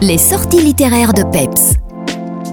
Les 0.00 0.16
sorties 0.16 0.62
littéraires 0.62 1.12
de 1.12 1.24
Peps. 1.24 1.87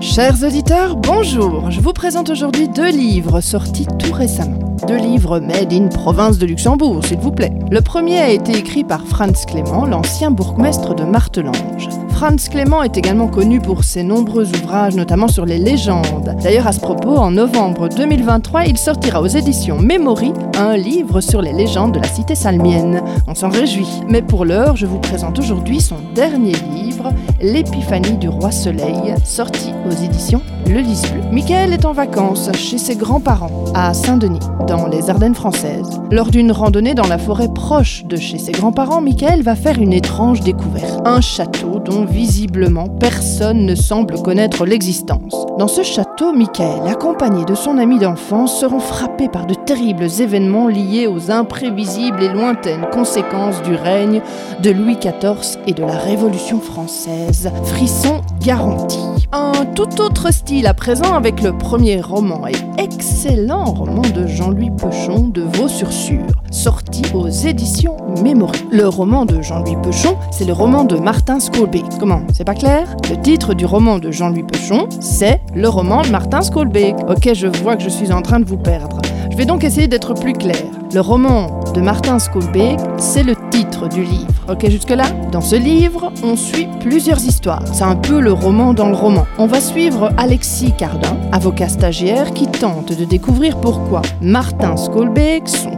Chers 0.00 0.42
auditeurs, 0.42 0.96
bonjour. 0.96 1.70
Je 1.70 1.80
vous 1.80 1.92
présente 1.92 2.30
aujourd'hui 2.30 2.68
deux 2.68 2.90
livres 2.90 3.40
sortis 3.40 3.86
tout 3.98 4.12
récemment. 4.12 4.58
Deux 4.86 4.96
livres 4.96 5.40
made 5.40 5.72
in 5.72 5.88
province 5.88 6.38
de 6.38 6.46
Luxembourg, 6.46 7.04
s'il 7.04 7.18
vous 7.18 7.32
plaît. 7.32 7.52
Le 7.70 7.80
premier 7.80 8.18
a 8.18 8.30
été 8.30 8.56
écrit 8.56 8.84
par 8.84 9.06
Franz 9.06 9.46
Clément, 9.46 9.86
l'ancien 9.86 10.30
bourgmestre 10.30 10.94
de 10.94 11.04
Martelange. 11.04 11.88
Franz 12.10 12.48
Clément 12.48 12.82
est 12.82 12.96
également 12.96 13.28
connu 13.28 13.60
pour 13.60 13.82
ses 13.82 14.02
nombreux 14.02 14.46
ouvrages, 14.48 14.94
notamment 14.94 15.26
sur 15.26 15.46
les 15.46 15.58
légendes. 15.58 16.36
D'ailleurs, 16.42 16.66
à 16.66 16.72
ce 16.72 16.80
propos, 16.80 17.16
en 17.16 17.32
novembre 17.32 17.88
2023, 17.88 18.64
il 18.66 18.78
sortira 18.78 19.20
aux 19.20 19.26
éditions 19.26 19.80
Memory 19.80 20.32
un 20.58 20.76
livre 20.76 21.20
sur 21.20 21.42
les 21.42 21.52
légendes 21.52 21.92
de 21.92 22.00
la 22.00 22.08
cité 22.08 22.34
salmienne. 22.34 23.02
On 23.26 23.34
s'en 23.34 23.48
réjouit. 23.48 23.88
Mais 24.08 24.22
pour 24.22 24.44
l'heure, 24.44 24.76
je 24.76 24.86
vous 24.86 25.00
présente 25.00 25.38
aujourd'hui 25.38 25.80
son 25.80 25.96
dernier 26.14 26.54
livre, 26.72 27.12
L'épiphanie 27.40 28.16
du 28.16 28.28
roi 28.28 28.50
Soleil, 28.50 29.14
sorti 29.24 29.72
aux 29.86 29.90
éditions 29.90 30.42
Le 30.66 30.80
Lys 30.80 31.02
Bleu. 31.12 31.20
Michael 31.30 31.72
est 31.72 31.84
en 31.84 31.92
vacances 31.92 32.50
chez 32.54 32.78
ses 32.78 32.96
grands-parents 32.96 33.64
à 33.74 33.92
Saint-Denis, 33.92 34.40
dans 34.66 34.86
les 34.86 35.10
Ardennes 35.10 35.34
françaises. 35.34 36.00
Lors 36.10 36.30
d'une 36.30 36.52
randonnée 36.52 36.94
dans 36.94 37.06
la 37.06 37.18
forêt 37.18 37.48
proche 37.52 38.04
de 38.04 38.16
chez 38.16 38.38
ses 38.38 38.52
grands-parents, 38.52 39.00
Michael 39.00 39.42
va 39.42 39.56
faire 39.56 39.78
une 39.78 39.92
étrange 39.92 40.40
découverte. 40.40 41.00
Un 41.04 41.20
château 41.20 41.80
dont 41.84 42.04
visiblement 42.04 42.88
personne 42.88 43.66
ne 43.66 43.74
semble 43.74 44.22
connaître 44.22 44.64
l'existence. 44.64 45.46
Dans 45.58 45.68
ce 45.68 45.82
château, 45.82 46.32
Michael, 46.32 46.88
accompagné 46.88 47.44
de 47.44 47.54
son 47.54 47.78
ami 47.78 47.98
d'enfance, 47.98 48.58
seront 48.58 48.80
frappés 48.80 49.28
par 49.28 49.46
de 49.46 49.54
terribles 49.54 50.08
événements 50.20 50.68
liés 50.68 51.06
aux 51.06 51.30
imprévisibles 51.30 52.22
et 52.22 52.32
lointaines 52.32 52.86
conséquences 52.90 53.60
du 53.62 53.74
règne 53.74 54.22
de 54.62 54.70
Louis 54.70 54.96
XIV 54.96 55.58
et 55.66 55.72
de 55.72 55.82
la 55.82 55.98
Révolution 55.98 56.60
française. 56.60 57.50
Frisson 57.64 58.20
garanti. 58.40 59.00
Un 59.32 59.64
tout 59.74 60.00
autre 60.00 60.32
style 60.32 60.53
à 60.62 60.72
présent 60.72 61.14
avec 61.14 61.42
le 61.42 61.52
premier 61.58 62.00
roman 62.00 62.46
et 62.46 62.80
excellent 62.80 63.64
roman 63.64 64.02
de 64.02 64.26
Jean-Louis 64.26 64.70
Peuchon 64.70 65.28
de 65.28 65.42
Vaux-sur-Sur, 65.42 66.20
sorti 66.52 67.02
aux 67.12 67.28
éditions 67.28 67.96
Mémorie. 68.22 68.64
Le 68.70 68.86
roman 68.86 69.26
de 69.26 69.42
Jean-Louis 69.42 69.76
Peuchon, 69.82 70.16
c'est 70.30 70.44
le 70.44 70.52
roman 70.52 70.84
de 70.84 70.96
Martin 70.96 71.40
Skolbeek. 71.40 71.98
Comment 71.98 72.22
C'est 72.32 72.44
pas 72.44 72.54
clair? 72.54 72.96
Le 73.10 73.20
titre 73.20 73.52
du 73.54 73.66
roman 73.66 73.98
de 73.98 74.12
Jean-Louis 74.12 74.44
Peuchon, 74.44 74.86
c'est 75.00 75.40
le 75.54 75.68
roman 75.68 76.02
de 76.02 76.08
Martin 76.08 76.40
Skolbeek. 76.40 76.94
Ok, 77.08 77.30
je 77.34 77.48
vois 77.62 77.74
que 77.76 77.82
je 77.82 77.90
suis 77.90 78.12
en 78.12 78.22
train 78.22 78.38
de 78.38 78.46
vous 78.46 78.56
perdre. 78.58 79.02
Je 79.32 79.36
vais 79.36 79.46
donc 79.46 79.64
essayer 79.64 79.88
d'être 79.88 80.14
plus 80.14 80.34
clair. 80.34 80.62
Le 80.94 81.00
roman 81.00 81.63
de 81.74 81.80
Martin 81.80 82.18
Skolbeek, 82.18 82.78
c'est 82.98 83.22
le 83.24 83.34
titre 83.50 83.88
du 83.88 84.04
livre. 84.04 84.28
Ok, 84.48 84.68
jusque-là 84.70 85.04
Dans 85.32 85.40
ce 85.40 85.56
livre, 85.56 86.12
on 86.22 86.36
suit 86.36 86.68
plusieurs 86.80 87.22
histoires. 87.24 87.62
C'est 87.72 87.84
un 87.84 87.96
peu 87.96 88.20
le 88.20 88.32
roman 88.32 88.74
dans 88.74 88.88
le 88.88 88.94
roman. 88.94 89.26
On 89.38 89.46
va 89.46 89.60
suivre 89.60 90.12
Alexis 90.16 90.72
Cardin, 90.72 91.16
avocat 91.32 91.68
stagiaire, 91.68 92.32
qui 92.32 92.46
tente 92.46 92.96
de 92.96 93.04
découvrir 93.04 93.60
pourquoi 93.60 94.02
Martin 94.20 94.76
Skolbeek, 94.76 95.48
son 95.48 95.73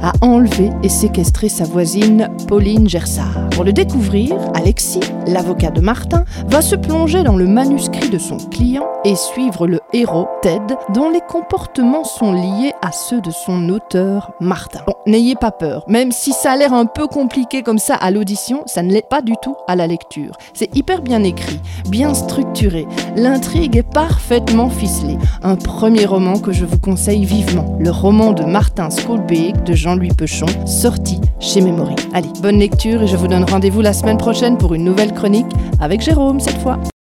a 0.00 0.12
enlevé 0.20 0.70
et 0.82 0.88
séquestré 0.88 1.48
sa 1.48 1.64
voisine 1.64 2.28
Pauline 2.46 2.88
Gersard. 2.88 3.48
Pour 3.50 3.64
le 3.64 3.72
découvrir, 3.72 4.36
Alexis, 4.54 5.00
l'avocat 5.26 5.70
de 5.70 5.80
Martin, 5.80 6.24
va 6.46 6.62
se 6.62 6.76
plonger 6.76 7.22
dans 7.22 7.36
le 7.36 7.46
manuscrit 7.46 8.08
de 8.08 8.18
son 8.18 8.36
client 8.36 8.86
et 9.04 9.16
suivre 9.16 9.66
le 9.66 9.80
héros, 9.92 10.28
Ted, 10.42 10.62
dont 10.94 11.10
les 11.10 11.20
comportements 11.28 12.04
sont 12.04 12.32
liés 12.32 12.72
à 12.82 12.92
ceux 12.92 13.20
de 13.20 13.30
son 13.30 13.68
auteur, 13.68 14.32
Martin. 14.40 14.80
Bon, 14.86 14.94
n'ayez 15.06 15.34
pas 15.34 15.50
peur, 15.50 15.84
même 15.88 16.12
si 16.12 16.32
ça 16.32 16.52
a 16.52 16.56
l'air 16.56 16.72
un 16.72 16.86
peu 16.86 17.08
compliqué 17.08 17.62
comme 17.62 17.78
ça 17.78 17.94
à 17.96 18.10
l'audition, 18.10 18.62
ça 18.66 18.82
ne 18.82 18.92
l'est 18.92 19.08
pas 19.08 19.22
du 19.22 19.34
tout 19.42 19.56
à 19.66 19.74
la 19.74 19.86
lecture. 19.86 20.36
C'est 20.54 20.74
hyper 20.76 21.02
bien 21.02 21.24
écrit, 21.24 21.60
bien 21.88 22.14
structuré, 22.14 22.86
l'intrigue 23.16 23.76
est 23.76 23.82
parfaitement 23.82 24.70
ficelée. 24.70 25.18
Un 25.42 25.56
premier 25.56 26.06
roman 26.06 26.38
que 26.38 26.52
je 26.52 26.64
vous 26.64 26.78
conseille 26.78 27.24
vivement, 27.24 27.76
le 27.80 27.90
roman 27.90 28.32
de 28.32 28.44
Martin 28.44 28.90
De 29.32 29.72
Jean-Louis 29.72 30.10
Peuchon, 30.10 30.44
sorti 30.66 31.18
chez 31.40 31.62
Memory. 31.62 31.94
Allez, 32.12 32.28
bonne 32.42 32.58
lecture 32.58 33.02
et 33.02 33.06
je 33.06 33.16
vous 33.16 33.28
donne 33.28 33.44
rendez-vous 33.44 33.80
la 33.80 33.94
semaine 33.94 34.18
prochaine 34.18 34.58
pour 34.58 34.74
une 34.74 34.84
nouvelle 34.84 35.14
chronique 35.14 35.46
avec 35.80 36.02
Jérôme 36.02 36.38
cette 36.38 36.58
fois. 36.58 36.78